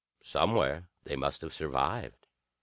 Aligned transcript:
Somewhere 0.23 0.87
they 1.03 1.15
must 1.15 1.41
have 1.41 1.53
survived. 1.53 2.25